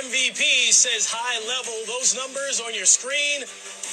[0.00, 1.76] MVP says high level.
[1.86, 3.40] Those numbers on your screen,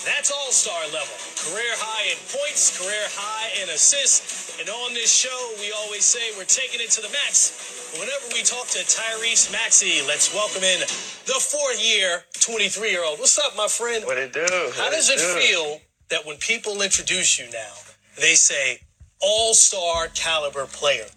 [0.08, 1.12] that's all star level.
[1.36, 4.56] Career high in points, career high in assists.
[4.60, 7.92] And on this show, we always say we're taking it to the max.
[8.00, 10.80] Whenever we talk to Tyrese Maxey, let's welcome in
[11.28, 13.20] the fourth year, 23 year old.
[13.20, 14.06] What's up, my friend?
[14.06, 14.48] What it do?
[14.80, 15.40] How What does it do?
[15.44, 17.76] feel that when people introduce you now,
[18.16, 18.80] they say
[19.20, 21.12] all star caliber player?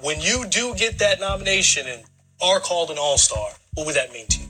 [0.00, 2.02] When you do get that nomination and
[2.42, 4.46] are called an all star, what would that mean to you?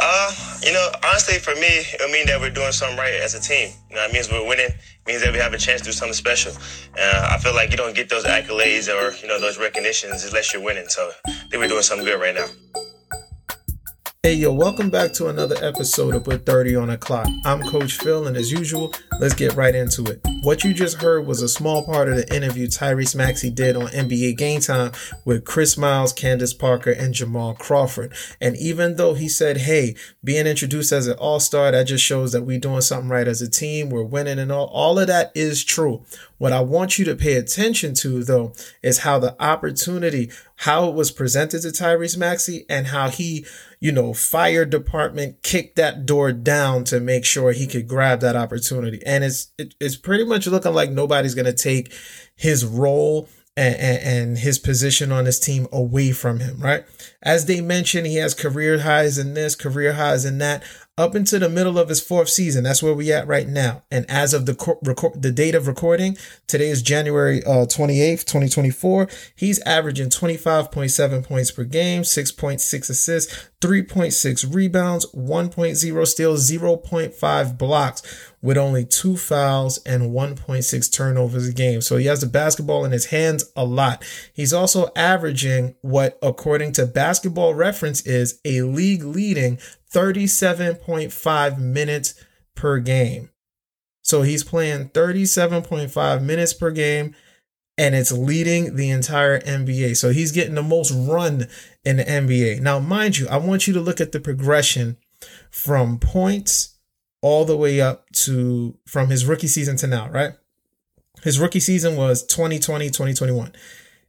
[0.00, 0.32] Uh,
[0.62, 3.70] you know, honestly, for me, it mean that we're doing something right as a team.
[3.90, 4.66] You know, it means we're winning.
[4.66, 6.52] It means that we have a chance to do something special.
[6.98, 10.52] Uh, I feel like you don't get those accolades or you know those recognitions unless
[10.52, 10.88] you're winning.
[10.88, 12.46] So I think we're doing something good right now.
[14.24, 17.28] Hey yo, welcome back to another episode of Put 30 on the Clock.
[17.44, 20.20] I'm Coach Phil, and as usual, let's get right into it.
[20.42, 23.86] What you just heard was a small part of the interview Tyrese Maxey did on
[23.86, 24.90] NBA Game Time
[25.24, 28.12] with Chris Miles, Candace Parker, and Jamal Crawford.
[28.40, 29.94] And even though he said, hey,
[30.24, 33.48] being introduced as an all-star, that just shows that we're doing something right as a
[33.48, 36.04] team, we're winning and all, all of that is true.
[36.38, 38.52] What I want you to pay attention to, though,
[38.82, 43.46] is how the opportunity, how it was presented to Tyrese Maxey, and how he,
[43.78, 48.34] you know, fire department kicked that door down to make sure he could grab that
[48.34, 49.00] opportunity.
[49.06, 51.94] And it's it, it's pretty much looking like nobody's gonna take
[52.34, 56.84] his role and, and, and his position on his team away from him, right?
[57.22, 60.62] As they mentioned, he has career highs in this, career highs in that
[60.98, 62.64] up into the middle of his fourth season.
[62.64, 63.82] That's where we at right now.
[63.90, 66.18] And as of the co- record, the date of recording,
[66.48, 69.08] today is January uh, 28th, 2024.
[69.36, 78.56] He's averaging 25.7 points per game, 6.6 assists, 3.6 rebounds, 1.0 steals, 0.5 blocks with
[78.56, 81.80] only two fouls and 1.6 turnovers a game.
[81.80, 84.04] So he has the basketball in his hands a lot.
[84.32, 89.58] He's also averaging what, according to basketball reference, is a league leading
[89.92, 92.14] 37.5 minutes
[92.54, 93.30] per game.
[94.02, 97.14] So he's playing 37.5 minutes per game
[97.76, 99.96] and it's leading the entire NBA.
[99.96, 101.46] So he's getting the most run
[101.84, 102.60] in the NBA.
[102.60, 104.96] Now, mind you, I want you to look at the progression
[105.50, 106.76] from points
[107.22, 110.32] all the way up to from his rookie season to now, right?
[111.22, 113.52] His rookie season was 2020, 2021.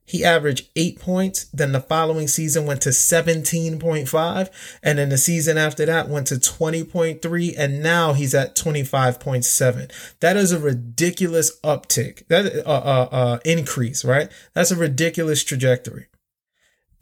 [0.09, 1.43] He averaged eight points.
[1.53, 4.49] Then the following season went to 17.5.
[4.81, 7.53] And then the season after that went to 20.3.
[7.55, 9.91] And now he's at 25.7.
[10.19, 12.27] That is a ridiculous uptick.
[12.27, 14.31] That uh, uh, uh, increase, right?
[14.55, 16.07] That's a ridiculous trajectory.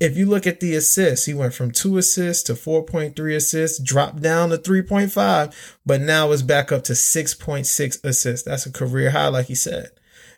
[0.02, 4.22] If you look at the assists, he went from two assists to 4.3 assists, dropped
[4.22, 8.46] down to 3.5, but now is back up to 6.6 assists.
[8.46, 9.92] That's a career high, like he said.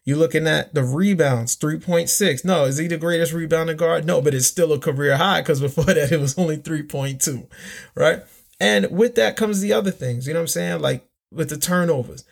[0.05, 2.45] You're looking at the rebounds, 3.6.
[2.45, 4.05] No, is he the greatest rebounding guard?
[4.05, 7.47] No, but it's still a career high because before that it was only 3.2,
[7.95, 8.23] right?
[8.59, 10.81] And with that comes the other things, you know what I'm saying?
[10.81, 12.25] Like with the turnovers,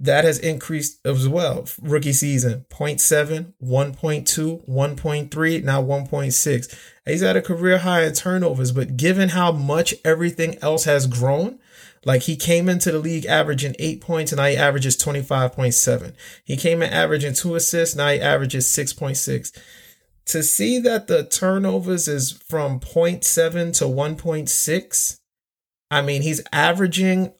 [0.00, 1.66] that has increased as well.
[1.80, 6.78] Rookie season, 0.7, 1.2, 1.3, now 1.6.
[7.04, 11.58] He's at a career high in turnovers, but given how much everything else has grown,
[12.04, 16.12] like he came into the league averaging eight points and now he averages 25.7.
[16.44, 19.56] He came in averaging two assists, now he averages 6.6.
[20.26, 25.18] To see that the turnovers is from 0.7 to 1.6,
[25.90, 27.32] I mean, he's averaging,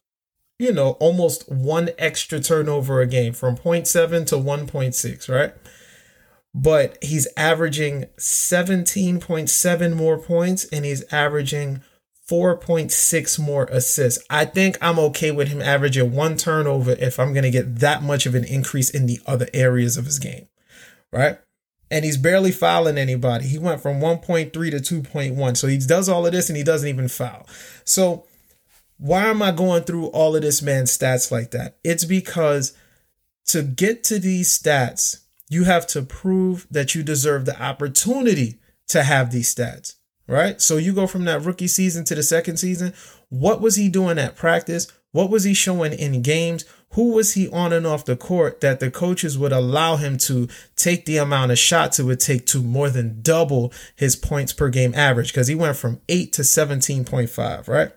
[0.58, 5.52] you know, almost one extra turnover a game from 0.7 to 1.6, right?
[6.54, 11.82] But he's averaging 17.7 more points and he's averaging
[12.28, 14.22] 4.6 more assists.
[14.28, 18.03] I think I'm okay with him averaging one turnover if I'm going to get that
[18.03, 20.47] much of an increase in the other areas of his game,
[21.11, 21.39] right?
[21.91, 23.47] And he's barely fouling anybody.
[23.47, 24.61] He went from 1.3 to
[25.03, 25.56] 2.1.
[25.56, 27.47] So he does all of this and he doesn't even foul.
[27.84, 28.27] So
[28.99, 31.78] why am I going through all of this man's stats like that?
[31.83, 32.77] It's because
[33.47, 38.59] to get to these stats, you have to prove that you deserve the opportunity
[38.89, 39.95] to have these stats
[40.28, 40.61] right?
[40.61, 42.92] So you go from that rookie season to the second season.
[43.30, 44.86] What was he doing at practice?
[45.10, 46.65] What was he showing in games?
[46.92, 50.48] Who was he on and off the court that the coaches would allow him to
[50.77, 54.69] take the amount of shots it would take to more than double his points per
[54.69, 55.28] game average?
[55.28, 57.92] Because he went from 8 to 17.5, right?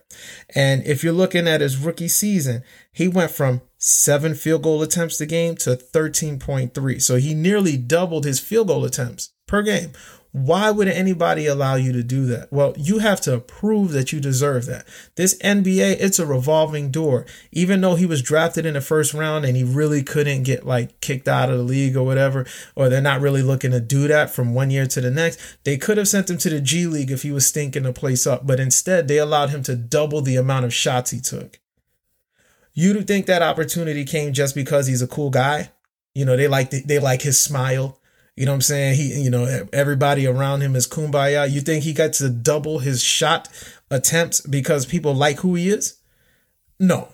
[0.56, 5.20] And if you're looking at his rookie season, he went from seven field goal attempts
[5.22, 7.02] a game to 13.3.
[7.02, 9.92] So he nearly doubled his field goal attempts per game.
[10.34, 12.54] Why would anybody allow you to do that?
[12.54, 14.88] Well, you have to prove that you deserve that.
[15.16, 17.26] This NBA, it's a revolving door.
[17.52, 21.02] Even though he was drafted in the first round and he really couldn't get like
[21.02, 22.46] kicked out of the league or whatever,
[22.76, 25.78] or they're not really looking to do that from one year to the next, they
[25.78, 28.48] could have sent him to the G League if he was stinking the place up.
[28.48, 31.60] But instead, they allowed him to double the amount of shots he took.
[32.74, 35.72] You think that opportunity came just because he's a cool guy?
[36.16, 37.98] You know, they like they like his smile
[38.42, 38.96] you know what I'm saying?
[38.96, 41.48] He, you know, everybody around him is kumbaya.
[41.48, 43.48] You think he got to double his shot
[43.92, 46.00] attempts because people like who he is?
[46.80, 47.10] No.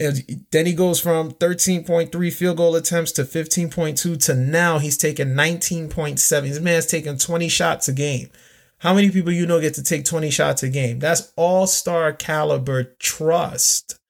[0.00, 5.34] And then he goes from 13.3 field goal attempts to 15.2 to now he's taking
[5.34, 6.16] 19.7.
[6.18, 8.30] This man's taking 20 shots a game.
[8.78, 10.98] How many people you know get to take 20 shots a game?
[10.98, 14.00] That's all star caliber trust.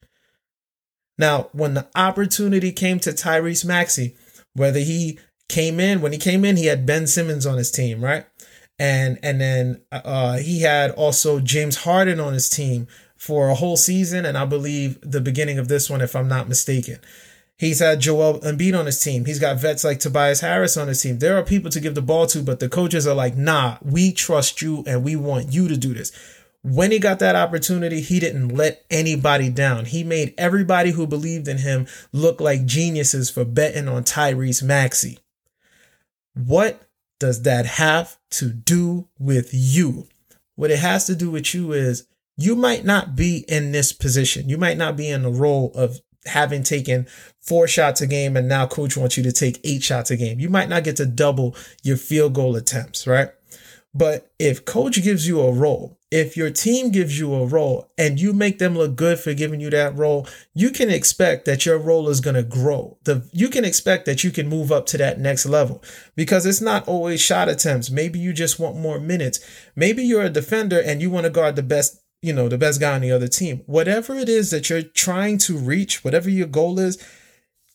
[1.18, 4.14] Now, when the opportunity came to Tyrese Maxey,
[4.54, 5.18] whether he
[5.50, 8.24] came in when he came in he had Ben Simmons on his team right?
[8.78, 12.86] And and then uh, he had also James Harden on his team
[13.16, 16.48] for a whole season and I believe the beginning of this one if I'm not
[16.48, 16.98] mistaken.
[17.58, 19.26] He's had Joel Embiid on his team.
[19.26, 21.18] He's got vets like Tobias Harris on his team.
[21.18, 24.12] There are people to give the ball to but the coaches are like nah we
[24.12, 26.12] trust you and we want you to do this.
[26.62, 29.86] When he got that opportunity, he didn't let anybody down.
[29.86, 35.18] He made everybody who believed in him look like geniuses for betting on Tyrese Maxey.
[36.34, 36.82] What
[37.18, 40.08] does that have to do with you?
[40.56, 42.06] What it has to do with you is
[42.36, 44.48] you might not be in this position.
[44.48, 47.06] You might not be in the role of having taken
[47.40, 50.40] four shots a game and now coach wants you to take eight shots a game.
[50.40, 53.30] You might not get to double your field goal attempts, right?
[53.92, 58.20] But if coach gives you a role, if your team gives you a role and
[58.20, 61.78] you make them look good for giving you that role, you can expect that your
[61.78, 62.98] role is going to grow.
[63.04, 65.82] The you can expect that you can move up to that next level
[66.16, 67.90] because it's not always shot attempts.
[67.90, 69.38] Maybe you just want more minutes.
[69.76, 72.80] Maybe you're a defender and you want to guard the best, you know, the best
[72.80, 73.62] guy on the other team.
[73.66, 76.98] Whatever it is that you're trying to reach, whatever your goal is,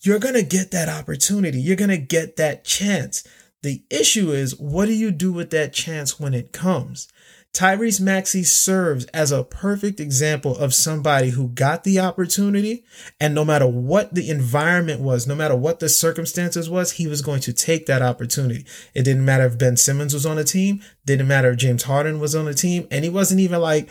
[0.01, 1.59] you're going to get that opportunity.
[1.59, 3.25] You're going to get that chance.
[3.63, 7.07] The issue is, what do you do with that chance when it comes?
[7.55, 12.83] Tyrese Maxey serves as a perfect example of somebody who got the opportunity
[13.17, 17.21] and no matter what the environment was, no matter what the circumstances was, he was
[17.21, 18.65] going to take that opportunity.
[18.93, 22.19] It didn't matter if Ben Simmons was on the team, didn't matter if James Harden
[22.19, 23.87] was on the team, and he wasn't even like,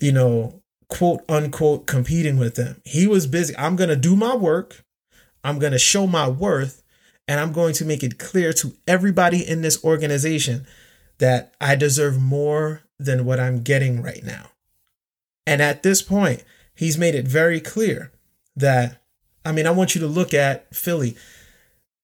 [0.00, 2.80] you know, quote unquote competing with them.
[2.82, 3.54] He was busy.
[3.58, 4.86] I'm going to do my work.
[5.44, 6.82] I'm going to show my worth
[7.28, 10.66] and I'm going to make it clear to everybody in this organization
[11.18, 14.50] that I deserve more than what I'm getting right now.
[15.46, 16.44] And at this point,
[16.74, 18.12] he's made it very clear
[18.56, 19.02] that,
[19.44, 21.16] I mean, I want you to look at Philly.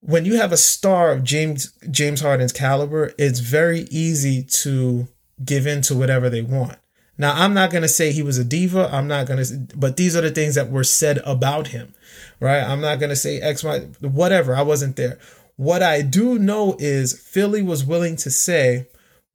[0.01, 5.09] When you have a star of James James Harden's caliber, it's very easy to
[5.45, 6.79] give in to whatever they want.
[7.17, 8.89] Now, I'm not going to say he was a diva.
[8.93, 11.95] I'm not going to, but these are the things that were said about him,
[12.39, 12.63] right?
[12.63, 14.55] I'm not going to say X, Y, whatever.
[14.55, 15.19] I wasn't there.
[15.57, 18.87] What I do know is Philly was willing to say,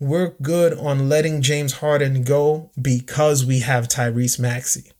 [0.03, 4.91] we're good on letting James Harden go because we have Tyrese Maxey.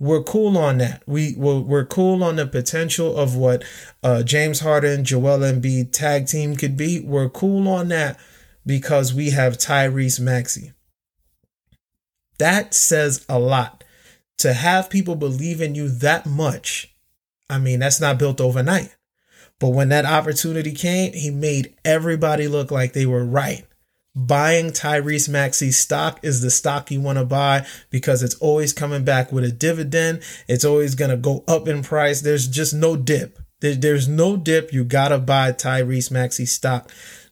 [0.00, 1.02] We're cool on that.
[1.06, 3.64] We we're, we're cool on the potential of what
[4.02, 7.00] uh, James Harden, Joel Embiid tag team could be.
[7.00, 8.18] We're cool on that
[8.64, 10.72] because we have Tyrese Maxey.
[12.38, 13.84] That says a lot.
[14.38, 16.94] To have people believe in you that much,
[17.50, 18.94] I mean, that's not built overnight.
[19.58, 23.64] But when that opportunity came, he made everybody look like they were right.
[24.20, 29.04] Buying Tyrese Maxey stock is the stock you want to buy because it's always coming
[29.04, 30.24] back with a dividend.
[30.48, 32.20] It's always going to go up in price.
[32.20, 33.38] There's just no dip.
[33.60, 34.72] There's no dip.
[34.72, 36.90] You got to buy Tyrese Maxey stock.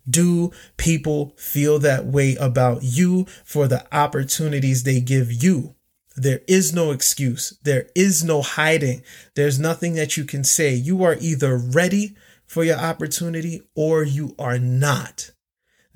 [0.08, 5.74] Do people feel that way about you for the opportunities they give you?
[6.14, 7.58] There is no excuse.
[7.64, 9.02] There is no hiding.
[9.34, 10.74] There's nothing that you can say.
[10.74, 12.14] You are either ready
[12.46, 15.32] for your opportunity or you are not.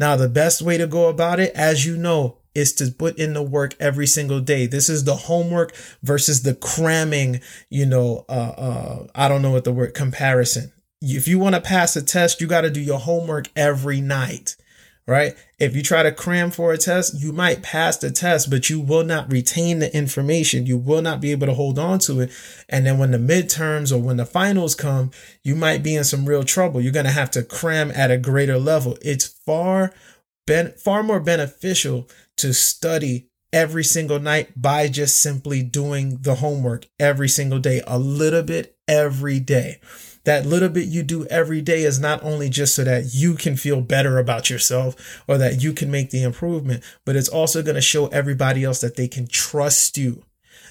[0.00, 3.35] Now, the best way to go about it, as you know, is to put in
[3.35, 4.66] the work every single day.
[4.66, 9.62] This is the homework versus the cramming, you know, uh, uh, I don't know what
[9.62, 12.99] the word comparison if you want to pass a test, you got to do your
[12.99, 14.57] homework every night,
[15.07, 15.35] right?
[15.59, 18.80] If you try to cram for a test, you might pass the test, but you
[18.80, 20.66] will not retain the information.
[20.66, 22.30] You will not be able to hold on to it.
[22.69, 25.11] And then when the midterms or when the finals come,
[25.42, 26.80] you might be in some real trouble.
[26.80, 28.97] You're going to have to cram at a greater level.
[29.02, 29.92] It's far
[30.47, 36.87] ben- far more beneficial to study every single night by just simply doing the homework
[36.99, 39.80] every single day, a little bit every day.
[40.25, 43.57] That little bit you do every day is not only just so that you can
[43.57, 47.77] feel better about yourself or that you can make the improvement, but it's also going
[47.77, 50.25] to show everybody else that they can trust you.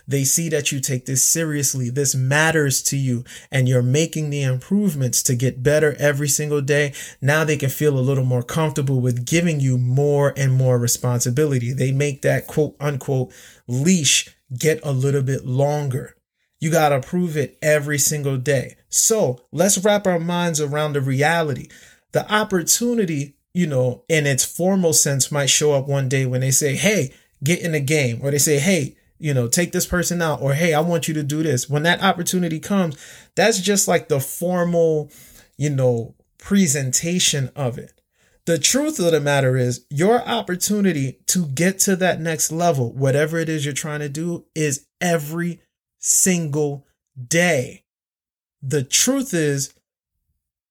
[0.08, 1.90] They see that you take this seriously.
[1.92, 6.94] This matters to you and you're making the improvements to get better every single day.
[7.22, 11.74] Now they can feel a little more comfortable with giving you more and more responsibility.
[11.74, 13.32] They make that quote unquote
[13.68, 16.16] leash get a little bit longer.
[16.60, 18.76] You got to prove it every single day.
[18.90, 21.70] So let's wrap our minds around the reality.
[22.12, 26.52] The opportunity, you know, in its formal sense might show up one day when they
[26.52, 27.14] say, Hey,
[27.44, 30.54] get in the game, or they say, Hey, you know, take this person out, or
[30.54, 31.70] Hey, I want you to do this.
[31.70, 32.98] When that opportunity comes,
[33.36, 35.12] that's just like the formal,
[35.58, 37.94] you know, presentation of it.
[38.46, 43.38] The truth of the matter is, your opportunity to get to that next level, whatever
[43.38, 45.62] it is you're trying to do, is every
[46.00, 46.88] single
[47.28, 47.84] day.
[48.62, 49.74] The truth is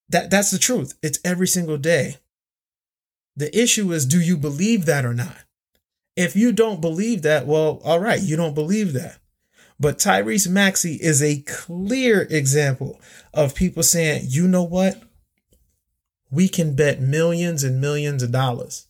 [0.08, 0.98] that that's the truth.
[1.02, 2.16] It's every single day.
[3.36, 5.36] The issue is, do you believe that or not?
[6.16, 9.18] If you don't believe that, well, all right, you don't believe that.
[9.78, 13.00] But Tyrese Maxey is a clear example
[13.32, 15.00] of people saying, you know what?
[16.30, 18.86] We can bet millions and millions of dollars.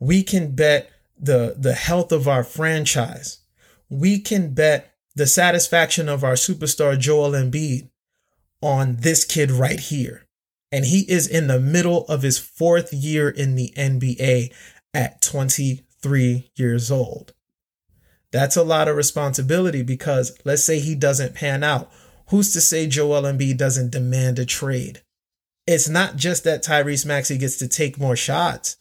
[0.00, 3.40] We can bet the, the health of our franchise.
[3.90, 7.88] We can bet the satisfaction of our superstar Joel Embiid
[8.60, 10.26] on this kid right here.
[10.72, 14.52] And he is in the middle of his fourth year in the NBA
[14.92, 17.32] at 23 years old.
[18.32, 21.92] That's a lot of responsibility because let's say he doesn't pan out.
[22.30, 25.02] Who's to say Joel Embiid doesn't demand a trade?
[25.66, 28.76] It's not just that Tyrese Maxey gets to take more shots.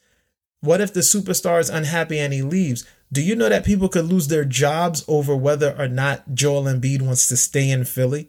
[0.62, 2.86] What if the superstar is unhappy and he leaves?
[3.14, 7.04] Do you know that people could lose their jobs over whether or not Joel Embiid
[7.04, 8.28] wants to stay in Philly?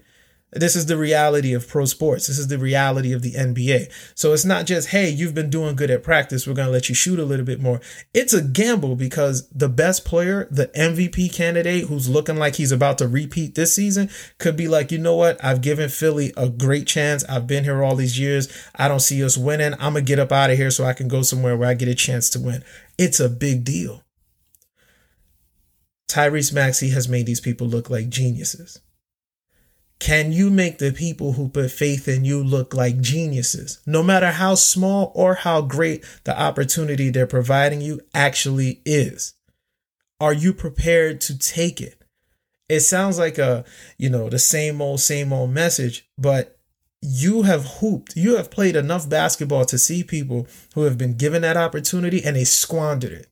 [0.52, 2.26] This is the reality of pro sports.
[2.26, 3.90] This is the reality of the NBA.
[4.14, 6.46] So it's not just, hey, you've been doing good at practice.
[6.46, 7.80] We're going to let you shoot a little bit more.
[8.12, 12.98] It's a gamble because the best player, the MVP candidate who's looking like he's about
[12.98, 15.42] to repeat this season, could be like, you know what?
[15.42, 17.24] I've given Philly a great chance.
[17.24, 18.54] I've been here all these years.
[18.76, 19.72] I don't see us winning.
[19.80, 21.74] I'm going to get up out of here so I can go somewhere where I
[21.74, 22.62] get a chance to win.
[22.98, 24.03] It's a big deal.
[26.08, 28.80] Tyrese Maxey has made these people look like geniuses.
[29.99, 33.80] Can you make the people who put faith in you look like geniuses?
[33.87, 39.34] No matter how small or how great the opportunity they're providing you actually is.
[40.20, 42.04] Are you prepared to take it?
[42.68, 43.64] It sounds like a,
[43.99, 46.58] you know, the same old, same old message, but
[47.00, 51.42] you have hooped, you have played enough basketball to see people who have been given
[51.42, 53.26] that opportunity and they squandered it.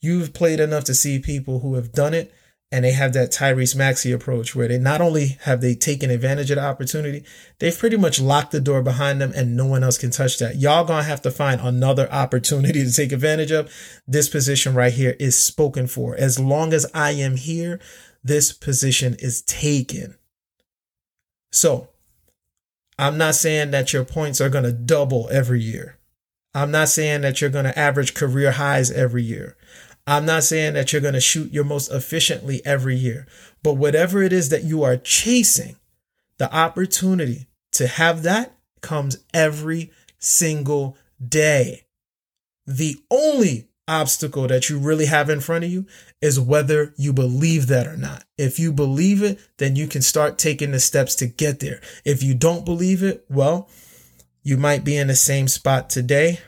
[0.00, 2.32] You've played enough to see people who have done it
[2.72, 6.50] and they have that Tyrese Maxey approach where they not only have they taken advantage
[6.50, 7.24] of the opportunity,
[7.58, 10.56] they've pretty much locked the door behind them and no one else can touch that.
[10.56, 13.72] Y'all gonna have to find another opportunity to take advantage of.
[14.06, 16.14] This position right here is spoken for.
[16.14, 17.80] As long as I am here,
[18.22, 20.16] this position is taken.
[21.50, 21.88] So
[22.98, 25.98] I'm not saying that your points are gonna double every year.
[26.54, 29.56] I'm not saying that you're gonna average career highs every year.
[30.06, 33.26] I'm not saying that you're going to shoot your most efficiently every year,
[33.62, 35.76] but whatever it is that you are chasing,
[36.38, 41.84] the opportunity to have that comes every single day.
[42.66, 45.86] The only obstacle that you really have in front of you
[46.22, 48.24] is whether you believe that or not.
[48.38, 51.80] If you believe it, then you can start taking the steps to get there.
[52.04, 53.68] If you don't believe it, well,
[54.42, 56.40] you might be in the same spot today,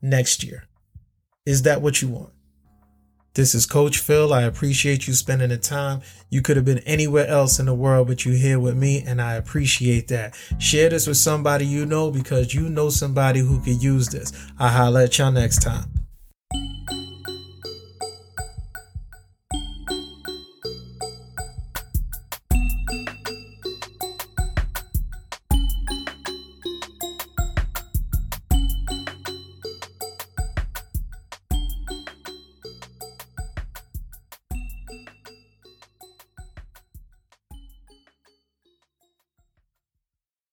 [0.00, 0.64] next year.
[1.44, 2.31] Is that what you want?
[3.34, 4.34] This is Coach Phil.
[4.34, 6.02] I appreciate you spending the time.
[6.28, 9.22] You could have been anywhere else in the world, but you're here with me, and
[9.22, 10.34] I appreciate that.
[10.58, 14.34] Share this with somebody you know because you know somebody who could use this.
[14.58, 15.91] I'll holler at y'all next time.